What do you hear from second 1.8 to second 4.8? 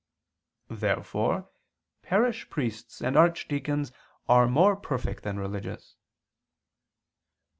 parish priests and archdeacons are more